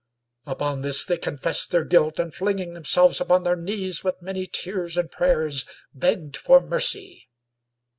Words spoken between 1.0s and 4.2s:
they confessed their guilt, and flinging them selves upon their knees with